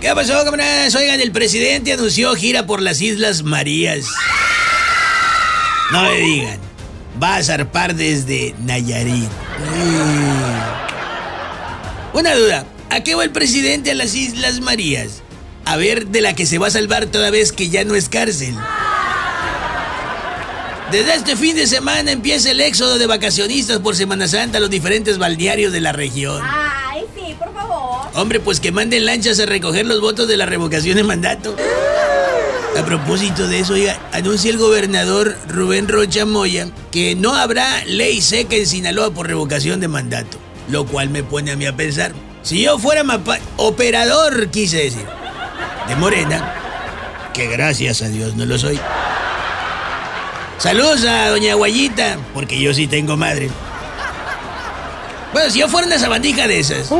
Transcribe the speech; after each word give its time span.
¿Qué 0.00 0.14
pasó, 0.14 0.42
camaradas? 0.44 0.94
Oigan, 0.94 1.20
el 1.20 1.30
presidente 1.30 1.92
anunció 1.92 2.34
gira 2.34 2.64
por 2.66 2.80
las 2.80 3.02
Islas 3.02 3.42
Marías. 3.42 4.06
No 5.92 6.04
me 6.04 6.16
digan. 6.16 6.58
Va 7.22 7.36
a 7.36 7.42
zarpar 7.42 7.94
desde 7.94 8.54
Nayarit. 8.60 9.28
Una 12.14 12.34
duda. 12.34 12.64
¿A 12.88 13.00
qué 13.00 13.14
va 13.14 13.24
el 13.24 13.30
presidente 13.30 13.90
a 13.90 13.94
las 13.94 14.14
Islas 14.14 14.60
Marías? 14.60 15.22
A 15.66 15.76
ver 15.76 16.06
de 16.06 16.22
la 16.22 16.34
que 16.34 16.46
se 16.46 16.56
va 16.56 16.68
a 16.68 16.70
salvar 16.70 17.06
toda 17.06 17.30
vez 17.30 17.52
que 17.52 17.68
ya 17.68 17.84
no 17.84 17.94
es 17.94 18.08
cárcel. 18.08 18.56
Desde 20.90 21.14
este 21.14 21.36
fin 21.36 21.54
de 21.54 21.66
semana 21.66 22.10
empieza 22.10 22.50
el 22.50 22.60
éxodo 22.60 22.98
de 22.98 23.06
vacacionistas 23.06 23.78
por 23.80 23.94
Semana 23.94 24.26
Santa 24.26 24.58
a 24.58 24.60
los 24.60 24.70
diferentes 24.70 25.18
balnearios 25.18 25.72
de 25.72 25.80
la 25.82 25.92
región. 25.92 26.42
Ay, 26.42 27.04
sí, 27.14 27.34
por 27.38 27.52
favor. 27.52 27.99
Hombre, 28.14 28.40
pues 28.40 28.60
que 28.60 28.72
manden 28.72 29.06
lanchas 29.06 29.38
a 29.40 29.46
recoger 29.46 29.86
los 29.86 30.00
votos 30.00 30.26
de 30.26 30.36
la 30.36 30.46
revocación 30.46 30.96
de 30.96 31.04
mandato. 31.04 31.54
A 32.78 32.84
propósito 32.84 33.46
de 33.46 33.60
eso, 33.60 33.74
oiga, 33.74 33.98
anuncia 34.12 34.50
el 34.50 34.58
gobernador 34.58 35.36
Rubén 35.48 35.88
Rocha 35.88 36.24
Moya 36.24 36.68
que 36.90 37.14
no 37.14 37.34
habrá 37.34 37.84
ley 37.84 38.20
seca 38.20 38.56
en 38.56 38.66
Sinaloa 38.66 39.10
por 39.10 39.26
revocación 39.26 39.80
de 39.80 39.88
mandato, 39.88 40.38
lo 40.68 40.86
cual 40.86 41.10
me 41.10 41.22
pone 41.22 41.50
a 41.50 41.56
mí 41.56 41.66
a 41.66 41.76
pensar. 41.76 42.12
Si 42.42 42.62
yo 42.62 42.78
fuera 42.78 43.04
operador, 43.56 44.48
quise 44.50 44.78
decir, 44.78 45.04
de 45.88 45.96
Morena, 45.96 46.54
que 47.34 47.48
gracias 47.48 48.02
a 48.02 48.08
Dios 48.08 48.34
no 48.34 48.46
lo 48.46 48.58
soy. 48.58 48.80
Saludos 50.58 51.04
a 51.04 51.28
doña 51.30 51.54
Guayita, 51.54 52.18
porque 52.34 52.60
yo 52.60 52.72
sí 52.74 52.86
tengo 52.86 53.16
madre. 53.16 53.50
Bueno, 55.32 55.50
si 55.50 55.60
yo 55.60 55.68
fuera 55.68 55.86
una 55.86 55.98
sabandija 55.98 56.48
de 56.48 56.58
esas, 56.58 56.90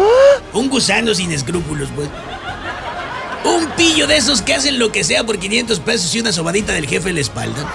un 0.52 0.68
gusano 0.68 1.14
sin 1.14 1.32
escrúpulos, 1.32 1.88
pues. 1.94 2.08
Un 3.44 3.66
pillo 3.70 4.06
de 4.06 4.16
esos 4.16 4.42
que 4.42 4.54
hacen 4.54 4.78
lo 4.78 4.92
que 4.92 5.02
sea 5.02 5.24
por 5.24 5.38
500 5.38 5.80
pesos 5.80 6.14
y 6.14 6.20
una 6.20 6.32
sobadita 6.32 6.72
del 6.72 6.86
jefe 6.86 7.08
en 7.08 7.16
la 7.16 7.20
espalda. 7.22 7.72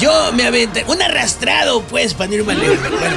Yo 0.00 0.32
me 0.32 0.46
aventaría, 0.46 0.90
un 0.90 1.00
arrastrado, 1.00 1.82
pues, 1.82 2.14
para 2.14 2.28
no 2.28 2.34
ir 2.34 2.44
más 2.44 2.56
lejos. 2.56 2.78
Bueno, 2.78 3.16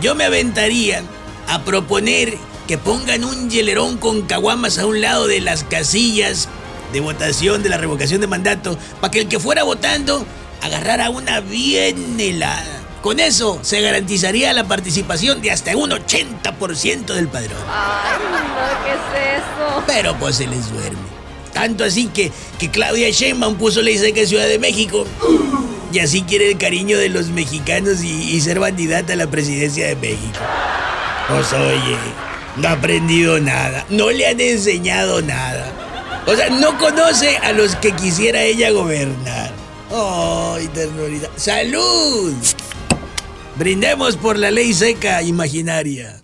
yo 0.00 0.14
me 0.14 0.24
aventaría 0.24 1.02
a 1.48 1.62
proponer 1.62 2.38
que 2.66 2.78
pongan 2.78 3.24
un 3.24 3.50
hielerón 3.50 3.96
con 3.96 4.22
caguamas 4.22 4.78
a 4.78 4.86
un 4.86 5.00
lado 5.00 5.26
de 5.26 5.40
las 5.40 5.64
casillas 5.64 6.48
de 6.92 7.00
votación 7.00 7.62
de 7.62 7.68
la 7.68 7.78
revocación 7.78 8.20
de 8.20 8.26
mandato 8.26 8.78
para 9.00 9.10
que 9.10 9.20
el 9.20 9.28
que 9.28 9.40
fuera 9.40 9.62
votando 9.62 10.26
agarrara 10.62 11.10
una 11.10 11.40
bien 11.40 12.18
helada. 12.18 12.75
Con 13.02 13.20
eso 13.20 13.58
se 13.62 13.80
garantizaría 13.80 14.52
la 14.52 14.64
participación 14.64 15.40
de 15.40 15.50
hasta 15.50 15.76
un 15.76 15.90
80% 15.90 17.06
del 17.06 17.28
padrón. 17.28 17.58
Ay, 17.68 18.18
no, 18.32 18.84
¿qué 18.84 18.92
es 18.92 19.38
eso? 19.38 19.84
Pero 19.86 20.18
pues 20.18 20.36
se 20.36 20.46
les 20.46 20.70
duerme. 20.72 20.98
Tanto 21.52 21.84
así 21.84 22.08
que, 22.08 22.32
que 22.58 22.70
Claudia 22.70 23.08
Sheinbaum 23.10 23.56
puso 23.56 23.80
ley 23.80 23.96
seca 23.96 24.20
en 24.20 24.26
Ciudad 24.26 24.46
de 24.46 24.58
México. 24.58 25.06
Y 25.92 26.00
así 26.00 26.22
quiere 26.22 26.50
el 26.50 26.58
cariño 26.58 26.98
de 26.98 27.08
los 27.08 27.28
mexicanos 27.28 28.02
y, 28.02 28.10
y 28.10 28.40
ser 28.40 28.60
candidata 28.60 29.12
a 29.12 29.16
la 29.16 29.28
presidencia 29.28 29.86
de 29.86 29.96
México. 29.96 30.38
Pues 31.28 31.52
oye, 31.52 31.96
no 32.56 32.68
ha 32.68 32.72
aprendido 32.72 33.38
nada. 33.40 33.86
No 33.88 34.10
le 34.10 34.26
han 34.26 34.40
enseñado 34.40 35.22
nada. 35.22 35.72
O 36.26 36.34
sea, 36.34 36.50
no 36.50 36.76
conoce 36.76 37.36
a 37.38 37.52
los 37.52 37.76
que 37.76 37.92
quisiera 37.92 38.42
ella 38.42 38.70
gobernar. 38.70 39.52
¡Ay, 39.90 40.68
ternurita! 40.74 41.28
¡Salud! 41.36 42.34
Brindemos 43.58 44.16
por 44.18 44.38
la 44.38 44.50
ley 44.50 44.74
seca 44.74 45.22
imaginaria. 45.22 46.20